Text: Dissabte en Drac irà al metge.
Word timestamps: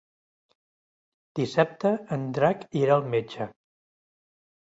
Dissabte 1.39 1.91
en 2.17 2.25
Drac 2.37 2.65
irà 2.79 2.95
al 2.95 3.05
metge. 3.17 3.49